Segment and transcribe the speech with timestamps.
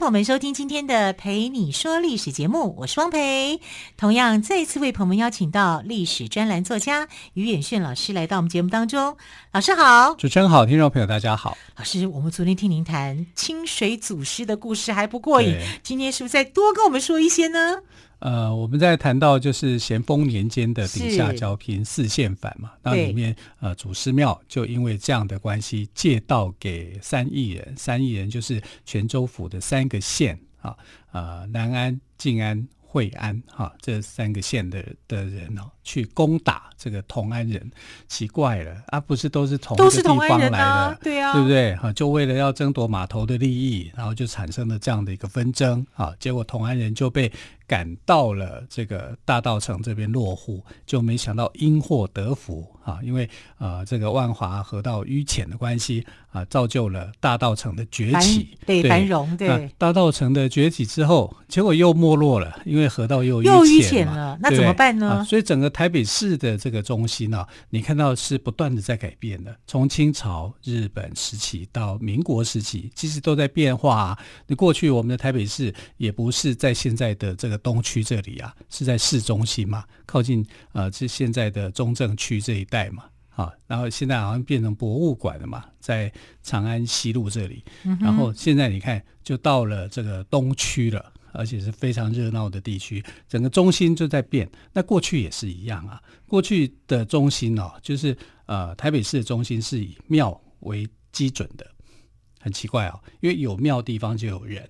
[0.00, 3.60] 朋友们收听今天的《陪你说历史》节目，我是汪培。
[3.98, 9.18] 同样，再次为朋友们邀请到历史专栏作家于远炫老师来到我们节目当中。
[9.52, 11.54] 老师好，主持人好，听众朋友大家好。
[11.76, 17.80] 老师，我们昨天听您谈清水祖师的故事还不过瘾，今天是不是再多跟我们说一些呢？
[18.20, 30.76] 呃，我们在谈到就是咸丰年间的顶下交聘四县反嘛，那里面呃祖师庙就因为这样的关系借道给三亿人，三亿人就是泉州府的三个县啊，
[31.12, 35.70] 呃南安、静安、惠安哈、啊、这三个县的的人哦。
[35.82, 37.70] 去攻打这个同安人，
[38.06, 39.00] 奇怪了啊！
[39.00, 41.74] 不是都是同一个地方来的，啊对啊，对不对？
[41.76, 46.12] 哈，就为了要争夺码头的利益，然后就产生了这样的一个纷争啊。
[46.18, 47.30] 结果同安人就被
[47.66, 52.98] 赶到了这个大道城这边落户，就没想到因祸得福啊！
[53.02, 59.36] 因为呃，这个万华河道淤浅的关系啊，造就了大道城的崛起，对繁荣。
[59.36, 65.10] 对大道城的崛起之后，结果又没落了，因为河道又又淤浅了，那怎么办呢？
[65.10, 65.70] 啊、所以整个。
[65.80, 69.56] 台北市的这个中心呢、啊，你看到是不断的在改变的。
[69.66, 74.18] 从清朝、日本时期到民国时期，其实都在变化、啊。
[74.46, 83.04] 你过去我们的台北市也不是在现在的这个东区这里啊，是在市中心嘛，靠近呃是现在的中正区这一带嘛。
[83.30, 86.12] 啊，然后现在好像变成博物馆了嘛，在
[86.42, 87.64] 长安西路这里。
[87.98, 91.10] 然后现在你看，就到了这个东区了。
[91.32, 94.50] 而且是非常热闹的地区，整个中心就在变。
[94.72, 101.66] 那过去也是一样啊，过去的中心哦，就是呃台北市的中心是以庙为基准的，
[102.40, 104.68] 很奇怪哦，因为有庙地方就有人，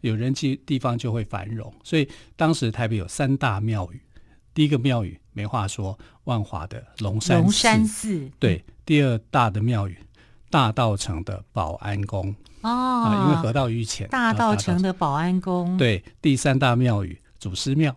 [0.00, 1.72] 有人气地方就会繁荣。
[1.82, 4.00] 所以当时台北有三大庙宇，
[4.54, 9.96] 第一个庙宇没话说，万华的龙山龙山寺，对，第二大的庙宇
[10.50, 12.34] 大道城的保安宫。
[12.62, 17.96] 哦、啊，因为河道淤浅，大道城的保安宫，对，第三大庙宇祖师庙，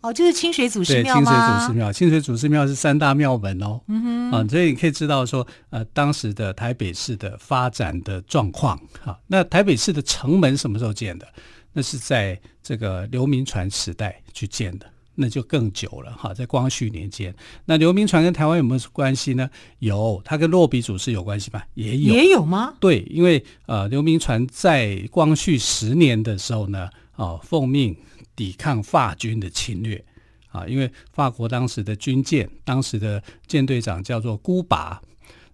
[0.00, 1.30] 哦，就是清水祖师庙吗？
[1.30, 3.80] 清水祖师庙，清水祖师庙是三大庙门哦。
[3.86, 8.76] 嗯哼，啊，所以你可以知道说，呃，当时的台北市的发展的状况。
[9.04, 11.28] 哈、啊，那台北市的城门什么时候建的？
[11.72, 14.86] 那是在这个刘铭传时代去建的。
[15.14, 17.34] 那就更久了哈，在光绪年间，
[17.66, 19.50] 那刘铭传跟台湾有没有关系呢？
[19.80, 21.66] 有，他跟落笔祖师有关系吧？
[21.74, 22.74] 也有，也有吗？
[22.80, 27.94] 对，因为呃，刘铭传在光绪十年的时候呢，哦，奉命
[28.34, 30.02] 抵抗法军的侵略
[30.48, 35.00] 啊，因为法国当时的军舰，当时的舰队长叫做孤拔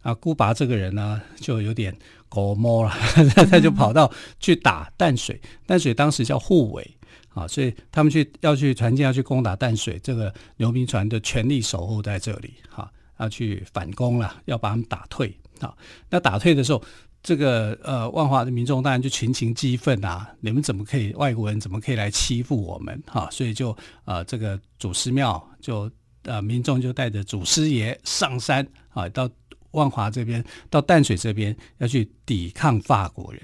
[0.03, 1.97] 啊，孤拔这个人呢，就有点
[2.29, 2.91] 狗摸了，
[3.51, 6.98] 他就跑到去打淡水，淡水当时叫沪尾。
[7.39, 12.91] 啊，所以他们去要去船舰要去攻打淡水，这个刘铭传的全力守候在这里，哈，
[13.21, 15.33] 要去反攻了，要把他们打退。
[15.61, 15.73] 啊，
[16.11, 16.83] 那打退的时候，
[17.23, 23.01] 这个呃万华的民众当然就群情激愤啊，你们怎么可以外国人怎么可以来欺负我们？
[23.07, 25.91] 哈，所以就呃这个祖师庙就
[26.23, 29.31] 呃民众就带着祖师爷上山啊，到
[29.73, 33.43] 万华这边到淡水这边要去抵抗法国人。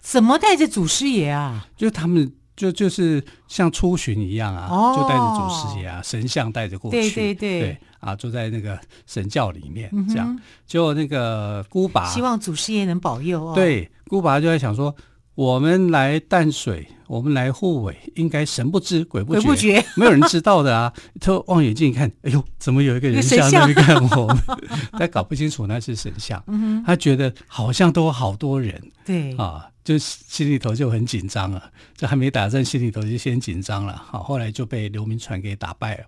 [0.00, 1.66] 怎么带着祖师爷啊？
[1.76, 2.32] 就他们。
[2.56, 10.38] 就就是像出巡一样啊，哦、就带着祖师爷啊，神像带着过去，对对对，对啊，坐在那个神教里面这样。
[10.66, 13.54] 就、嗯、那个孤拔，希望祖师爷能保佑哦。
[13.54, 14.94] 对，孤拔就在想说，
[15.34, 20.92] 我们来淡水，我们来护尾，应该神不知鬼不觉，不觉没有人知道的啊。
[21.20, 24.38] 他望远镜一看，哎呦，怎么有一个人像在那看我们？
[24.96, 29.66] 他搞不清楚那是神像，嗯、他觉得好像都有好多人，对啊。
[29.84, 34.02] 就心里头就很紧张了，这还没打仗，心里头就先紧张了。
[34.10, 36.04] 好，后来就被刘铭传给打败了。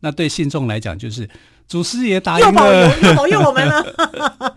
[0.00, 1.28] 那对信众来讲，就是
[1.66, 3.82] 祖师爷打赢了，又保佑我们了。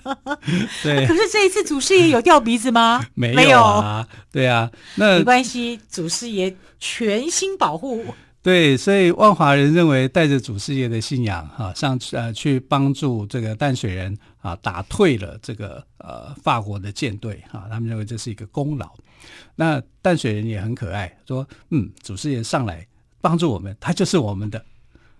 [0.84, 3.04] 对，可是这一次祖师爷有掉鼻子吗？
[3.16, 8.06] 没有啊，对啊，那没关系，祖师爷全心保护。
[8.44, 18.90] 对，所以万华人认为带着祖师爷的信仰，哈，上呃去帮助这个淡水人啊，打退了这个呃法国的舰队，啊，他们认为这是一个功劳。
[19.56, 22.88] 那淡水人也很可爱，说，嗯，祖师爷上来
[23.20, 24.64] 帮助我们，他就是我们的。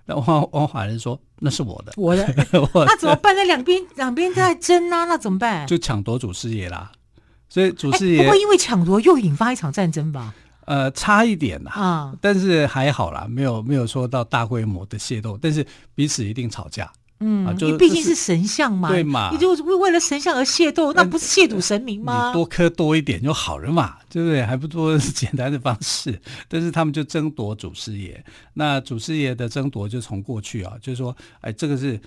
[0.06, 2.26] 那万万华人说，那是我的， 我的，
[2.74, 3.36] 那怎么办？
[3.36, 5.68] 那两边两边在争啊，那怎么办？
[5.68, 6.92] 就抢夺祖师爷啦。
[7.50, 10.34] 所以祖师爷不会因为抢夺又引发一场战争吧？
[10.66, 16.92] 呃，差一点啦，啊，但是还好啦，没有没有说到大规模的械斗，但是彼此一定吵架。
[17.22, 19.30] 嗯，啊、就你毕竟是神像嘛，对嘛？
[19.32, 22.28] 你就为了神像而械斗，那不是亵渎神明吗？
[22.28, 24.42] 你多磕多一点就好了嘛，对不对？
[24.42, 26.18] 还不多简单的方式，
[26.48, 28.24] 但是他们就争夺祖师爷。
[28.54, 32.00] 那祖师爷的争夺就从过去啊，就是说，哎，这个是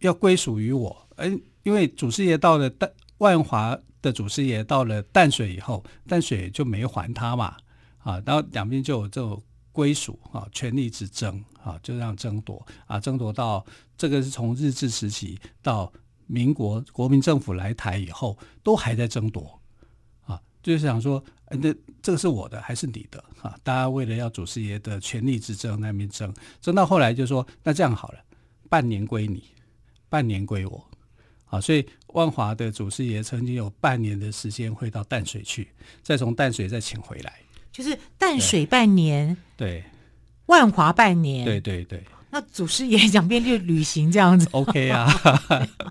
[0.00, 1.28] 要归属于我，哎，
[1.64, 2.88] 因为祖师爷到了淡
[3.18, 7.56] 万华的祖师爷到了淡水以后，淡水就没还他嘛，
[8.04, 11.44] 啊，然后两边就有这种归属啊，权力之争。
[11.62, 13.62] 啊，就这样争夺啊，争夺到
[13.94, 15.92] 这个是从日治时期到
[16.26, 19.60] 民国国民政府来台以后，都还在争夺
[20.24, 21.70] 啊，就是想说，那
[22.00, 23.54] 这个是我的还是你的啊？
[23.62, 26.32] 大家为了要祖师爷的权力之争那边争，
[26.62, 28.18] 争到后来就说，那这样好了，
[28.70, 29.44] 半年归你，
[30.08, 30.90] 半年归我
[31.44, 31.60] 啊。
[31.60, 35.68] 所以万华的祖师爷曾经有半年的时间会到淡水去，
[36.02, 37.38] 再从淡水再请回来，
[37.82, 39.84] 就是淡水半年，对。
[40.46, 45.06] 万华半年，对对对，那祖师爷两边就旅行这样子，OK 啊，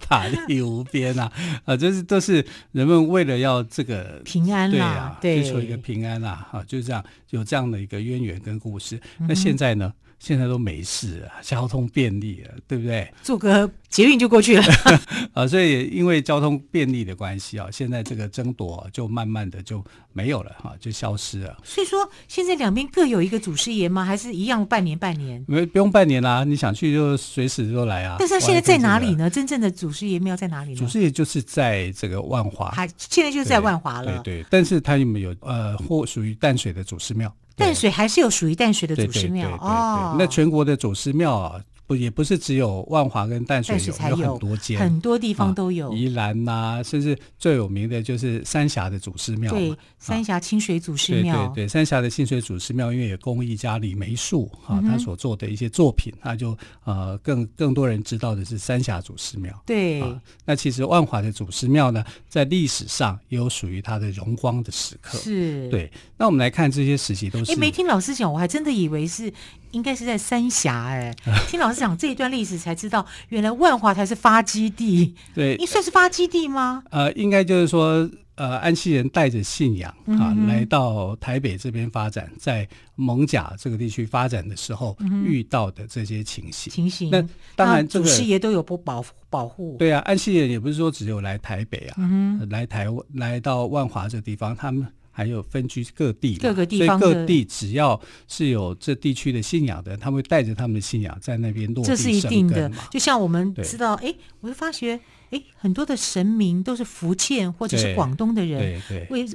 [0.02, 1.32] 法力无边啊，
[1.64, 9.00] 啊，这是都是人们为了要这个平安啦啊，对，追求一个平安啊，啊，就这样有这样的一个渊源跟故事。
[9.20, 9.94] 嗯、那现在呢？
[10.20, 13.12] 现在都没事了，交通便利了，对不对？
[13.24, 14.64] 坐个捷运就过去了
[15.34, 21.58] 啊，所以因为交通便利的关系啊，现在这个争夺就慢慢的就没有了哈，就消失了。
[21.64, 24.04] 所以说，现在两边各有一个祖师爷吗？
[24.04, 25.44] 还是一样半年半年？
[25.48, 28.18] 没不用半年啦，你想去就随时都来啊。
[28.20, 29.30] 但是他现在在哪里呢？
[29.30, 30.78] 真正的祖师爷庙在哪里呢？
[30.78, 34.22] 祖师爷就是在这个万华，还现在就是在万华了。
[34.22, 37.34] 对对，但是他有没有呃，或属于淡水的祖师庙？
[37.60, 40.16] 淡水还是有属于淡水的祖师庙哦。
[40.18, 41.62] 那全国的祖师庙啊。
[41.90, 45.92] 不也不是只有万华跟淡水有，才有，很多间，很多地方都有。
[45.92, 49.52] 啊、宜兰呐、啊，甚至最有名的就是三峡的祖师庙。
[49.52, 51.48] 对，三峡清水祖师庙。
[51.48, 59.60] 对对对，三峡的清水祖师庙，因为有公益家李梅树啊，他、嗯、所做的一些作品，那就呃更更多人知道的是三峡祖师庙。
[59.66, 65.18] 对、啊，那其实万华的祖师庙呢，在历史上也有属于它的荣光的时刻。
[65.18, 65.92] 是，对。
[66.20, 67.52] 那我们来看这些时期都是。
[67.52, 69.34] 哎，没听老师讲，我还真的以为是。
[69.72, 75.16] 应该是在三峡哎、 欸，听老师讲这一段历史才知道，原来万华才是发基地。
[75.34, 76.84] 对，你算是发基地吗？
[76.92, 79.90] 呃，应该就是说，呃，安溪人带着信仰
[80.20, 86.72] 啊、嗯，来到台北这边发展，在蒙甲这个地区发展的时候、嗯、遇到的这些情形。
[86.72, 87.10] 情形。
[87.10, 89.78] 那当然、这个，祖师爷都有不保保护。
[89.80, 94.86] 对啊，安溪人也不是说只有来台北啊，嗯、来台湾来到万华这个地方，他们。
[95.20, 98.00] 还有分居各地，各个地方，所以各地只要
[98.30, 101.84] 是有这地区的信仰的，他们会带着他们的信仰在那边落。
[101.84, 104.98] 这是一定的，就像我们知道，哎，我就发觉，
[105.32, 109.30] 哎，很多的神明都是福建或者是广东的人，对对，为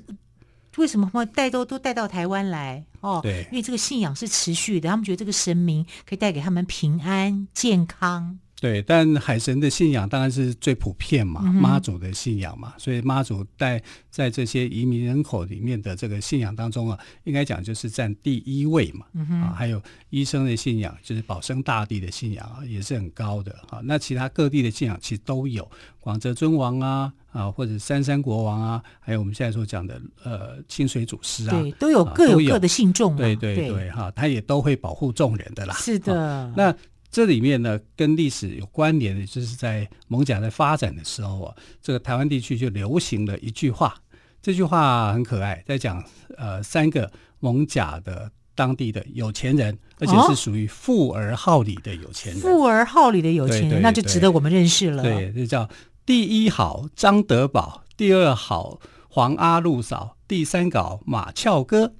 [0.78, 2.82] 为什么会带都都带到台湾来？
[3.00, 8.38] 哦，对，因为这个信仰是持续的，他们觉得这个神明可以带给他们平安健康。
[8.64, 19.05] 对，但海神的信仰当然是最普遍嘛，妈祖的信仰嘛，所以妈祖在在这些移民人口里面的这个信仰当中啊，应该讲就是占第一位嘛。
[19.43, 19.78] 啊，还有
[20.08, 23.82] 医生的信仰，就是保生大帝的信仰啊，也是很高的啊。
[23.84, 33.15] 那其他各地的信仰其实都有，广泽尊王啊啊，或者三山国王啊，还有我们现在所讲的呃清水祖师啊，对，都有各有各的信众。
[33.15, 35.74] 对对对，哈，他也都会保护众人的啦。
[35.74, 36.74] 是的，那。
[37.14, 43.94] 这里面呢，跟历史有关联的，就是在艋舺在发展的时候啊，这个台湾地区就流行了一句话，
[44.42, 46.02] 这句话很可爱，在讲
[46.36, 52.42] 呃三个艋舺的当地的有钱人，而且是属于富而好礼的有钱人。
[52.42, 55.00] 富而好礼的有钱人，对对对，那就值得我们认识了。
[55.00, 55.70] 对，就叫
[56.04, 61.94] 第一好张德宝，第二好黄阿路嫂，第三搞马俏哥。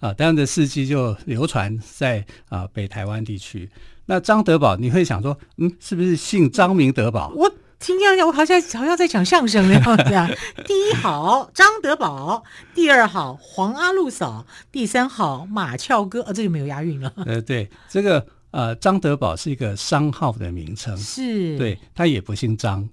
[0.00, 3.70] 啊，这样的事迹就流传在啊北台湾地区。
[4.06, 7.32] 那张德宝，你会想说，嗯，是不是姓张名德宝？
[7.36, 10.28] 我听这样，我好像好像在讲相声的样子啊。
[10.66, 12.42] 第一好张德宝，
[12.74, 17.12] 第二好黄阿路嫂，第三好马俏哥，啊，这就没有押韵了。
[17.24, 22.88] 呃，对，这个呃张德宝是一个商号的名称，是对，他也不姓张，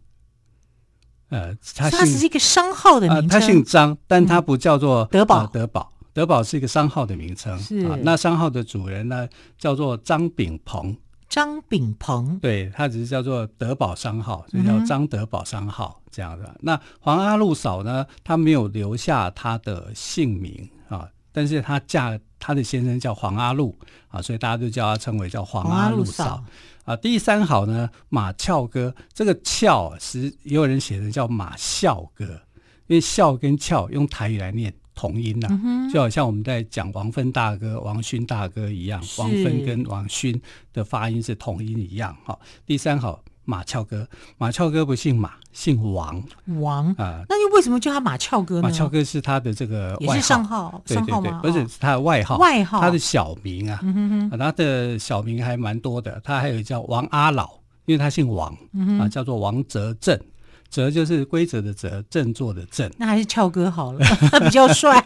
[1.30, 5.94] 呃，他他是一个商号的名称，呃，他姓张，但他不叫做德宝，呃，德宝。
[6.18, 10.98] 德宝是一个商号的名称，是啊，那商号的主人呢叫做张炳鹏。
[11.30, 16.46] 张炳鹏，对，他只是叫做德宝商号，就叫张德宝商号这样的。
[16.46, 26.44] 嗯、那黄阿路嫂呢，她没有留下她的姓名啊，但是她嫁她的先生叫黄阿路啊，所以大家就叫她称为叫黄阿路嫂
[26.84, 26.96] 啊。
[26.96, 32.26] 第三好呢，马俏哥，这个俏是也有人写的叫马笑哥，
[32.88, 34.74] 因为笑跟俏用台语来念。
[34.98, 40.42] 同音呐、啊，嗯、就好像我们在讲王芬大哥、王勋大哥一样，王芬跟王勋
[40.74, 42.18] 的发音是同音一样。
[42.26, 44.08] 哈，第三好马翘哥，
[44.40, 46.22] 马翘哥不姓马，姓王。
[46.60, 48.64] 王啊，那又为什么叫他马翘哥呢？
[48.64, 51.40] 马翘哥是他的这个外号，也是上号，对对对，上号吗？
[51.44, 57.52] 不是，是他的外号，外号，他的小名啊，嗯、哼哼啊他的小名还蛮多的，他还有叫王阿老，
[57.86, 60.20] 因为他姓王、嗯、啊，叫做王泽正。
[60.70, 64.00] 则就是规则的则，振作的振，那还是翘哥好了，
[64.32, 65.04] 他 比较帅。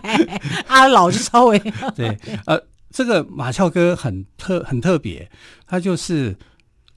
[0.68, 1.60] 阿老就稍微
[1.96, 2.60] 对，呃，
[2.91, 5.30] 这个马翘哥很特很特别，
[5.68, 6.36] 他就是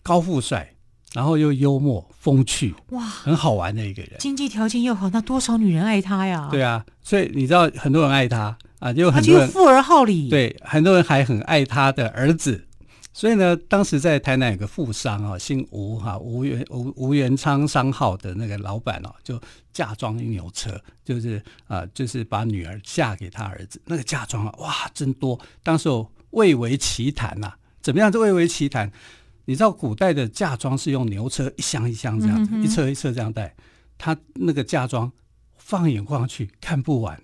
[0.02, 0.74] 高富帅，
[1.12, 4.12] 然后又幽默风趣，哇，很好玩的一个人。
[4.18, 6.48] 经济条件又好，那多少女人爱他呀？
[6.50, 12.66] 对啊，所以你知道很多人爱他啊，就很多人富而好礼，对，很多人还很爱他的儿子。
[13.16, 19.40] 所以呢，当时在台南有个富商啊，姓吴哈，吴元吴吴元昌商号的那个老板哦，就
[19.72, 23.80] 嫁妆一牛车，就是啊，就是把女儿嫁给他儿子。
[23.86, 25.40] 那个嫁妆啊，哇，真多！
[25.62, 28.10] 当时我蔚为奇谈呐，怎么样？
[28.10, 28.90] 这蔚为奇谈？
[29.44, 33.54] 你知道古代的嫁妆是用牛车一箱一箱这样子，一车一车这样带，
[33.96, 35.12] 他那个嫁妆
[35.56, 37.22] 放眼望去看不完，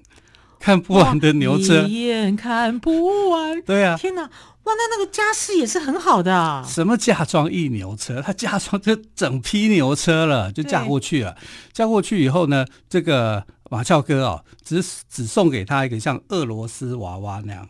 [0.61, 3.61] 看不完的牛车，一眼看不完。
[3.63, 4.23] 对啊，天哪！
[4.23, 6.63] 哇，那那个家世也是很好的啊。
[6.69, 8.21] 什么嫁妆一牛车？
[8.21, 11.35] 他嫁妆就整批牛车了，就嫁过去了。
[11.73, 17.67] 嫁过去以后呢，这个马俏哥哦，只只送给他一个像俄罗斯娃娃那样。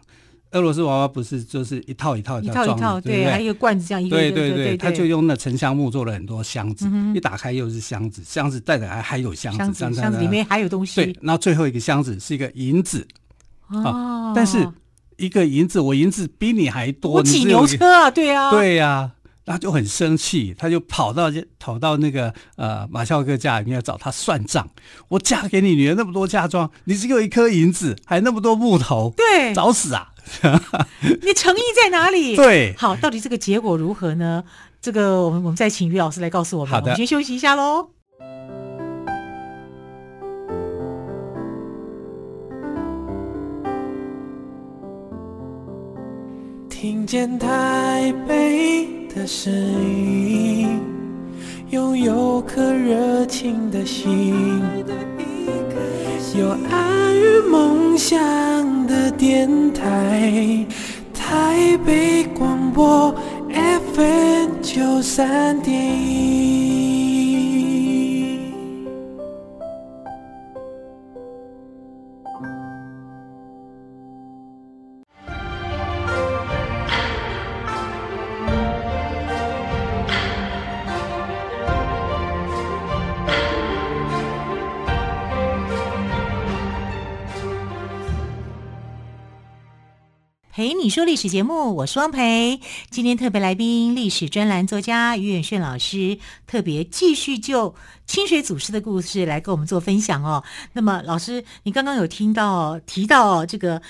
[0.52, 4.16] 俄罗斯娃娃不是就是一套一套一套一套对，还有一个罐子这样一个。
[4.16, 10.97] 对对对，他就用那沉香木做了很多箱子，一打开又是箱子，箱子带着还还有箱子，箱子，箱子里面还有东西。
[11.04, 13.07] 对，然后最后一个箱子是一个银子
[13.69, 14.69] 哦，哦，但是。
[15.16, 19.11] 一个银子，我银子比你还多，我挤牛车啊，对啊，对呀、啊，
[19.45, 24.66] 他就很生气，他就跑到跑到那个呃马孝哥家里面要找他算账。
[25.09, 30.10] 我嫁给你女儿那么多嫁妆，你只有一颗银子，还那么多木头，对，找死啊！
[31.23, 32.37] 你诚意在哪里？
[32.37, 34.45] 对，好，到底这个结果如何呢？
[34.81, 36.73] 这个我们我们再请于老师来告诉我们。
[36.73, 37.91] 好的，我们先休息一下喽。
[46.69, 50.81] 听见台北的声音，
[51.69, 54.62] 拥有颗热情的心，
[56.39, 58.19] 有爱与梦想
[58.87, 60.67] 的电台，
[61.12, 63.15] 台北广播
[63.95, 65.75] FM 九三点
[90.83, 92.59] 你说历史节目，我是汪培。
[92.89, 97.75] 今天特别来宾，历史专栏作家于远炫老师，特别继续就
[98.07, 100.43] 清水祖师的故事来跟我们做分享哦。
[100.73, 103.83] 那么，老师，你刚刚有听到提到这个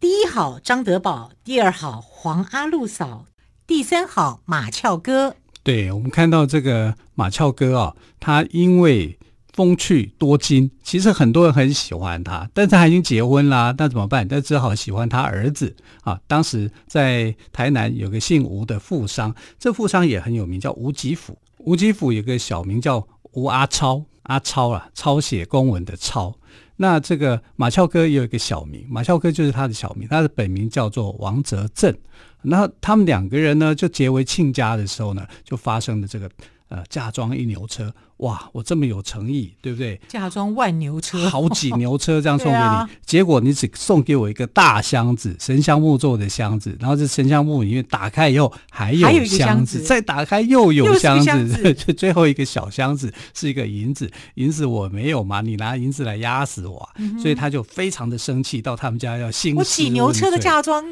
[0.00, 3.26] 第一好张德宝，第二好黄阿禄嫂，
[3.66, 5.36] 第三好马俏哥。
[5.62, 9.18] 对，我们看到这个马俏哥啊、他因为。
[9.58, 14.24] 风趣多金，其实很多人很喜欢他，但是他已经结婚啦，那怎么办？
[14.30, 16.20] 那只好喜欢他儿子啊。
[16.28, 21.36] 当时在台南有个姓吴的富商，这富商也很有名，叫吴吉甫。
[21.56, 26.36] 吴吉甫有个小名叫吴阿超，阿超啊，抄写公文的抄。
[26.76, 31.92] 那这个马翘哥也有一个小名，马翘哥就是他的小名，他的本名叫做王泽正。
[32.42, 36.30] 那他们两个人呢，就结为亲家的时候呢，就发生了这个。
[36.68, 38.50] 呃，嫁妆一牛车，哇！
[38.52, 39.98] 我这么有诚意，对不对？
[40.06, 59.58] 嫁妆万牛车，好几牛车这样送给你，啊、结果你只送给我一个大箱子，神香木做的箱子，然后这神香木里面打开以后还有箱子，再打开又有箱子， 最后一个小箱子是一个银子，银子我没有嘛，你拿银子来压死我，嗯、所以他就非常的生气，到他们家要兴师。
[59.58, 60.84] 我几牛车的嫁妆。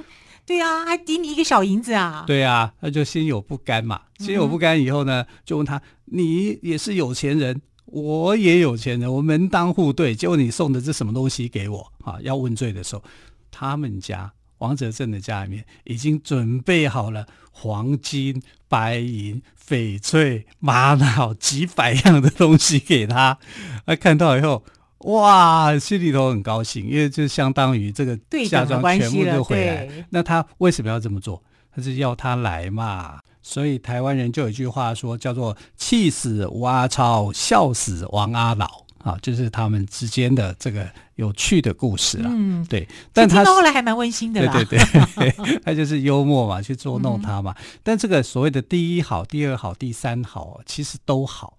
[0.47, 2.23] 对啊，还抵你一个小银子啊！
[2.25, 10.15] 对啊，他就心有不甘嘛，心有不甘以后呢，就问他：“你也是有钱人，我也有钱人，我门当户对。
[10.15, 13.03] 结果你送的这什么东西给我啊？”要问罪的时候，
[13.51, 23.37] 他们家王哲正的家里面已经准备好了黄金、白银、翡翠、玛瑙几百样的东西给他。
[23.85, 24.63] 他看到以后。
[24.99, 29.89] 哇，心里头很高兴，因为就相当于这个嫁妆全部就回来。
[30.11, 31.43] 那他为什么要这么做？
[31.75, 33.21] 他是要他来嘛。
[33.43, 38.67] 所以台湾人就有一句话说，叫做“气死吴阿超，笑死王阿老”。
[39.05, 40.85] 啊，就是他们之间的这个
[41.15, 42.29] 有趣的故事了。
[42.29, 44.53] 嗯，对，但他后来还蛮温馨的啦。
[44.53, 44.79] 对对
[45.15, 47.55] 对， 他就是幽默嘛，去捉弄他嘛。
[47.57, 51.57] 嗯、但这个所谓的第一好、第二好、第三好，其实都好。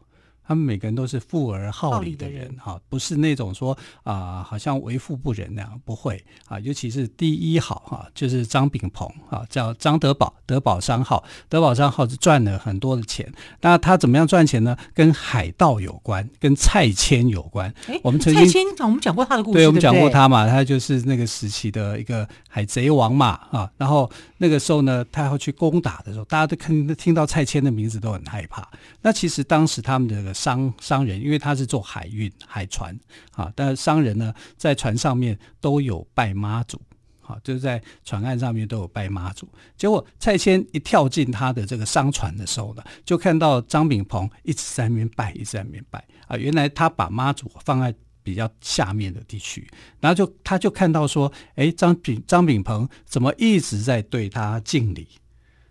[0.47, 6.57] 他们每个人都是富而好礼的人哈，不是那种说啊、呃，好像为富不仁那样，不会啊。
[6.61, 13.29] 尤其是第一好哈，就是张炳鹏啊，叫张德宝，德宝商号，德宝商号是赚了很多的钱。
[13.59, 14.77] 那他怎么样赚钱呢？
[14.93, 17.69] 跟海盗有关，跟蔡牵有关。
[17.87, 23.69] 诶我们曾经蔡牵，我们讲过他的故事，对，我们讲过他嘛，他就是那个时期的一个海贼王嘛啊。
[23.77, 28.65] 然后那个时候呢，他要去攻打的时候，大家都听听到蔡牵的名字都很害怕。
[29.01, 30.36] 那其实当时他们的。
[30.37, 32.97] 商商人，因为他是做海运海船
[33.31, 36.79] 啊，但是商人呢，在船上面都有拜妈祖，
[37.21, 39.49] 啊，就是在船岸上面都有拜妈祖。
[39.75, 46.37] 结果蔡牵一跳进他的这个商船的时候呢，就看到张炳鹏一直在那边拜，一直在那边拜啊。
[46.37, 49.67] 原来他把妈祖放在比较下面的地区，
[49.99, 55.07] 然后就他就看到说，哎，张炳张炳鹏怎么一直在对他敬礼？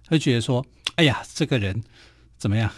[0.04, 0.64] 他就觉得说，
[0.96, 1.82] 哎呀，这个人
[2.38, 2.70] 怎么样，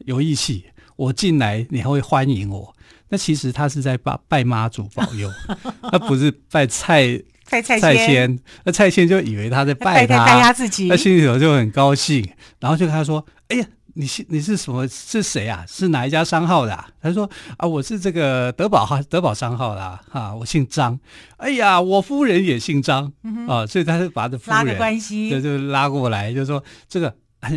[0.00, 0.64] 有义气。
[1.02, 2.72] 我进来，你还会欢迎我？
[3.08, 5.28] 那其实他是在拜拜妈祖保佑，
[5.90, 8.38] 他不是拜蔡蔡蔡仙。
[8.64, 12.24] 那蔡仙就以为他在拜他，拜他自己，他心里头就很高兴，
[12.60, 14.86] 然后就跟他说：“哎呀，你是你是什么？
[14.86, 15.64] 是谁啊？
[15.68, 17.28] 是哪一家商号的、啊？”他说
[17.58, 20.96] ：“啊，我是这个德宝哈德宝商号的啊，啊，我姓张。
[21.36, 27.12] 哎呀，我夫人也姓张、嗯、啊，所以他就把他的夫人拉个关系，就就拉过来，就说这个。”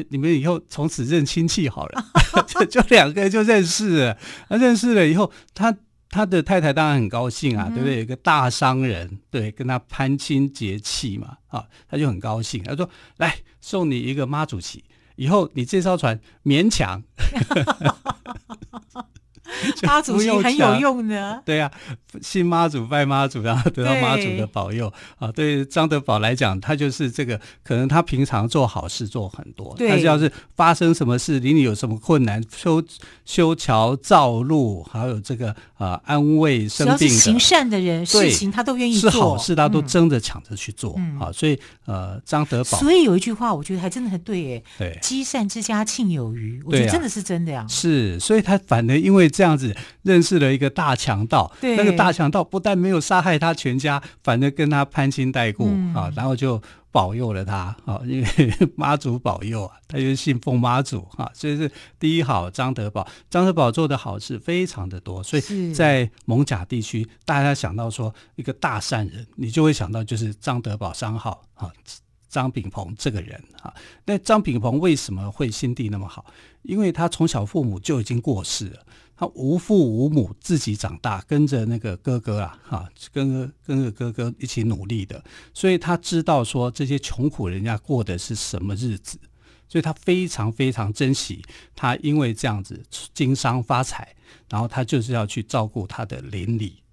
[0.09, 2.05] 你们以后从此认亲戚好了，
[2.47, 4.17] 就就两个人就认识了。
[4.49, 5.75] 那认识了以后，他
[6.09, 7.95] 他的太太当然很高兴啊，嗯、对不对？
[7.97, 12.63] 有一个大商人，对，跟他攀亲结戚嘛，啊，他就很高兴。
[12.63, 14.83] 他说：“来送你一个妈祖旗，
[15.15, 17.03] 以后你这艘船勉强。”
[19.83, 24.91] 妈祖是很有用的，对呀、啊，信妈祖拜妈祖，然后得到妈祖的保佑。
[25.17, 25.31] 啊。
[25.31, 32.83] 对张德宝来讲，他就是这个，可能他平常做好事做很多，但是要是发生什么事，邻里有什么困难，修
[33.25, 41.31] 修桥造路，还有这个啊、呃、安慰生病的，行善的人，事情他都愿意做，是好事他都争着抢着去做、嗯、啊。
[41.31, 47.65] 所以呃，张德宝，所以有一句话，我觉得还真的很对耶，对，积善之家庆有余，我觉得真的是真的呀。
[47.69, 61.69] 是，所以他反而因为这样子认识了一个大强盗，那个大强盗不但没有杀害他全家，反而跟他攀亲带故、嗯、啊，然后就保佑了他啊，因为妈祖保佑啊，他就信奉妈祖啊，所以是
[61.99, 71.69] 第一好张德宝，张德宝做的好事非常的多，所以在艋舺地区，大家想到说一个大善人，你就会想到就是张德宝商号啊。
[72.27, 76.25] 张炳鹏这个人啊，那张炳鹏为什么会心地那么好？
[76.63, 78.85] 因为他从小父母就已经过世了，
[79.17, 85.23] 他无父无母，自己长大，跟着那个哥哥啊，哈，跟跟着哥哥一起努力的，
[85.53, 89.17] 所以他知道说这些穷苦人家过的是什么日子，
[89.69, 91.41] 所以他非常非常珍惜
[91.75, 94.15] 他，因为这样子经商发财，
[94.49, 96.83] 然后他就是要去照顾他的邻里，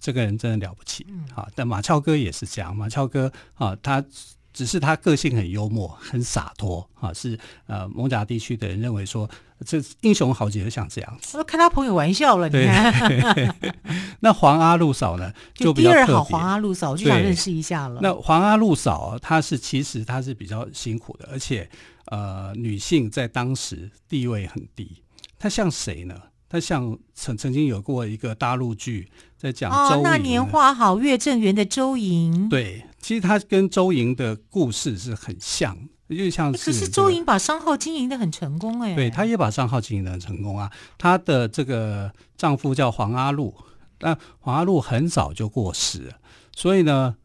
[0.00, 1.48] 这个人真的了不起啊！
[1.54, 4.04] 但马翘哥也是这样，马翘哥啊，他。
[4.52, 9.30] 只是他个性很幽默，很洒脱啊，是呃，艋舺地区的人认为说，
[9.64, 11.36] 这英雄豪杰像这样子。
[11.36, 13.56] 我都开他朋友玩笑了，你看。
[14.20, 15.32] 那黄阿路嫂呢？
[15.54, 18.00] 就比较第二好黄阿路嫂，我就想认识一下了。
[18.02, 21.68] 那黄阿路嫂，她是其实她是比较辛苦的，而且
[22.06, 25.02] 呃，女性在当时地位很低。
[25.38, 26.14] 她像谁呢？
[26.48, 32.84] 她像曾曾经有过一个大陆剧在讲周，哦，那年花好月正圆的周莹，对。
[33.00, 35.74] 其实她跟周莹的故事是很像，
[36.16, 36.52] 就像。
[36.52, 38.94] 可是周莹把商号经营的很成功哎。
[38.94, 40.70] 对，她也把商号经营的很成功啊。
[40.96, 43.54] 她的这个丈夫叫黄阿禄，
[43.98, 46.14] 但黄阿禄很早就过世了，
[46.54, 47.16] 所以呢，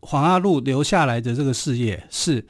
[0.00, 2.46] 黄阿禄留下来的这个事业是。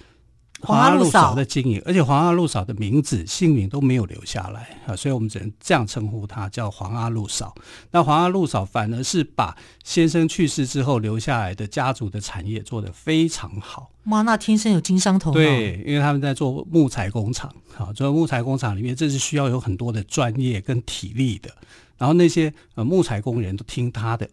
[0.61, 7.55] 黄阿路嫂的经营，而且黄阿路嫂的名字、姓名都没有留下来啊，所以我们只能这样称呼她，叫黄阿路嫂。
[7.91, 13.91] 那黄阿路嫂反而是把先生去世之后留下来的家族的产业做得非常好。
[14.05, 15.35] 妈，那天生有经商头脑。
[15.35, 21.51] 对，因为他们在做木材工厂，好，做木材工厂里面，这是需要有很多的专业跟体力的。
[21.99, 24.27] 然后那些呃木材工人都听他的。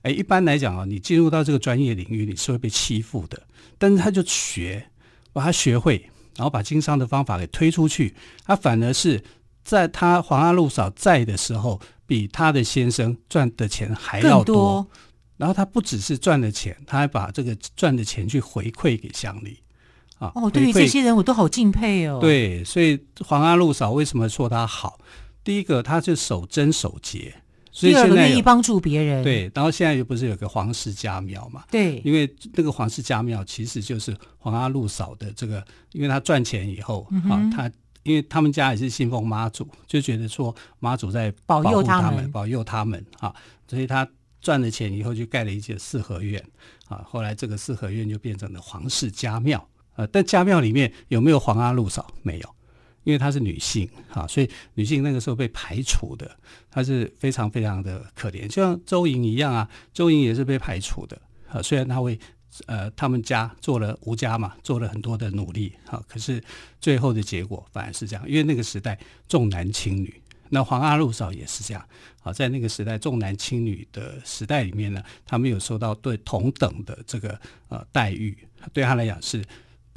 [0.00, 3.42] 哎，一般来讲啊，你进入到这个专业领域，你是会被欺负的，
[3.76, 4.88] 但是他就学。
[5.32, 8.14] 把他学会，然后把经商的方法给推出去，
[8.44, 9.22] 他反而是
[9.64, 14.56] 在他黄阿路嫂在的时候，比他的先生赚的钱还要多。
[14.56, 14.86] 多
[15.36, 19.60] 然后他不只是赚了钱，他还把这个赚的钱去回馈给乡里
[20.18, 20.32] 啊。
[20.34, 22.18] 哦，对于这些人我都好敬佩哦。
[22.20, 24.98] 对，所以黄阿路嫂为什么说他好？
[25.44, 29.22] 第一个，他是守贞守节，所以现在愿意帮助别人。
[29.22, 31.64] 对，然后现在又不是有个黄氏家庙嘛？
[31.70, 37.70] 对，因为那个黄氏家庙其实就是黄阿禄嫂的这个，因为他赚钱以后、嗯、啊，他
[38.02, 43.34] 因为他们家也是信奉妈祖，就觉得说妈祖在保佑他们，保佑他们啊，
[43.66, 44.08] 所以他
[44.40, 46.42] 赚了钱以后就盖了一间四合院
[46.88, 52.06] 啊，后来这个四合院就变成了黄氏家庙啊，但家庙里面有没有黄阿禄嫂？
[52.22, 52.54] 没有。
[53.08, 56.30] 因为她是女性，哈，所以女性那个时候被排除的，
[56.70, 61.18] 她是非常非常的可怜，就像周莹一样啊，周莹也是被排除的，
[61.48, 62.18] 啊，虽然她为
[62.66, 66.44] 呃他们家做了吴家嘛，做了很多的努力，哈，可是
[66.82, 71.82] 最后的结果反而是这样，因为那个时代重男轻女，那黄阿路嫂也是这样，
[72.22, 78.36] 啊，在那个时代重男轻女的时代里面呢，他没有受到对同等的这个呃待遇，
[78.74, 79.42] 对他来讲是。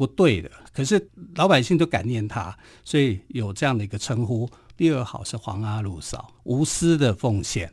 [0.02, 4.50] 不对的，可是老百姓都感念他，所以有这样的一个称呼。
[4.76, 7.72] 第二好是黄阿鲁嫂，无私的奉献。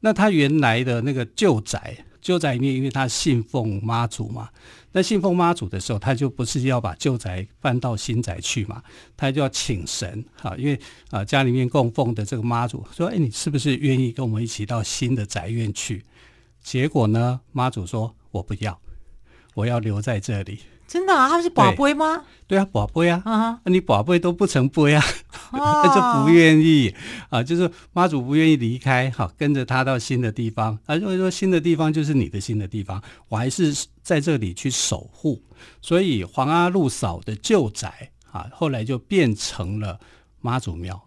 [0.00, 4.48] 那他原来的那个旧宅，旧宅里面，因为他信奉妈祖嘛，
[4.90, 8.82] 那信奉妈祖的时候，他就不是要把旧宅搬到新宅去嘛，
[9.16, 10.80] 他就要请神啊，因为
[11.10, 16.04] 啊家里面供奉的这个妈祖说，哎，你是不是愿意跟我们一起到新的宅院去？
[16.64, 18.80] 结果呢，妈祖说我不要，
[19.54, 20.58] 我要留在这里。
[20.90, 21.28] 真的啊？
[21.28, 22.24] 他们是宝贝吗？
[22.48, 23.22] 对，对啊，宝贝啊！
[23.24, 25.00] 啊，你宝贝都不成杯啊，
[25.52, 26.92] 他就不愿意
[27.28, 30.76] 啊，就是妈祖不愿意离开，好跟着他到新的地方。
[30.84, 33.72] 他认为说新的地方就是你的新的地方，我还是
[34.02, 35.40] 在这里去守护。
[35.80, 40.00] 所以黄阿路嫂的旧宅啊，后来就变成了
[40.40, 41.00] 妈祖庙。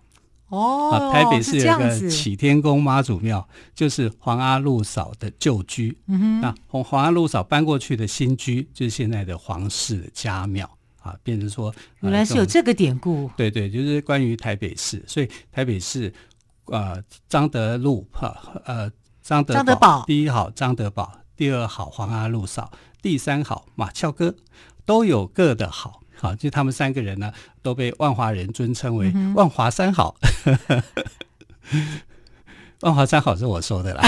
[0.54, 5.98] 哦、啊，台北市有一个启天宫妈祖庙，就是黄阿禄嫂的旧居。
[6.06, 10.70] 嗯哼，那黄黄阿禄嫂搬过去的新居，就是现在的黄氏的家庙
[11.02, 13.32] 啊，变成说原来是有这个典故。
[13.36, 16.14] 对对，就是关于台北市，所以台北市
[16.66, 18.92] 呃张德禄哈呃
[19.24, 24.36] 张德张德宝第一好张德宝，第二好黄阿禄嫂，第三好马翘哥，
[24.86, 26.03] 都有各的好。
[26.24, 30.16] 好，就他们三个人呢，都被万华人尊称为万华三好。
[31.74, 32.00] 嗯、
[32.80, 34.02] 万华三好是我说的啦。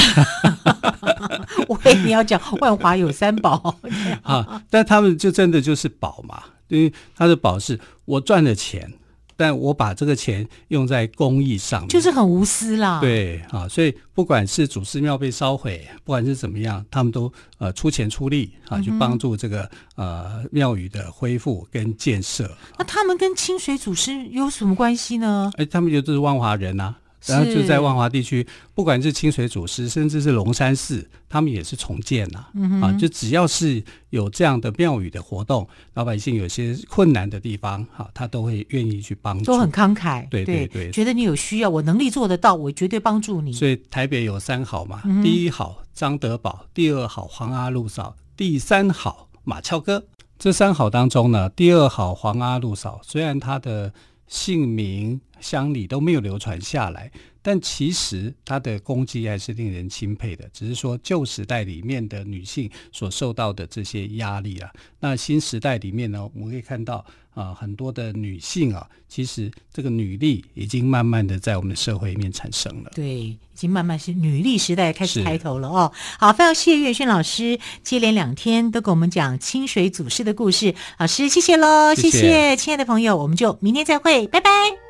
[1.67, 3.75] 我以为你要讲万华有三宝。
[4.23, 8.93] 啊，但他们就真的就是宝嘛，因为他的宝是我赚的钱。
[9.37, 12.99] 但我把这个钱用在公益上面，就是很无私啦。
[12.99, 22.49] 对啊，所以不管是祖师庙被烧毁，不管是怎么样，他们都呃出钱出力啊，去帮助这个呃庙宇的恢复跟建设。
[22.77, 25.51] 那他们跟清水祖师有什么关系呢？
[25.57, 26.95] 哎，他们就是万华人啊。
[27.27, 32.81] 然后就在万华地区，不管是清水祖师，甚至是龙山寺，他们也是重建呐、啊嗯。
[32.81, 40.27] 啊，就只要是有这样的庙宇的活动，老百姓有些困难的地方，哈、啊，他都会愿意去帮助，都很慷慨。
[40.29, 43.51] 对对对，觉得你有需要，我能力做得到，我绝对帮助你。
[43.53, 50.05] 所以台北有三好嘛，嗯、第一好张德宝，第二好黄阿路嫂，第三好马翘哥。
[50.37, 53.93] 这三好当中呢，第二好黄阿路嫂，虽然他的
[54.27, 55.21] 姓名。
[55.45, 57.11] 乡里都没有流传下来，
[57.45, 60.49] 但其实她的功绩还是令人钦佩的。
[60.51, 67.05] 只是说旧时代里面的女性所受到的这些压力啊，那新时代里面呢，我们可以看到
[67.35, 72.91] 啊，很多的女性啊，其实这个女力已经慢慢的在我们的社会里面产生了。
[72.95, 75.91] 对，已经慢慢是女力时代开始抬头了哦。
[76.17, 84.84] 好，非常谢谢岳轩老师接连两天都给我们讲清水祖师的故事，老师谢谢喽，谢谢亲爱的朋友，我们就明天再会，拜拜。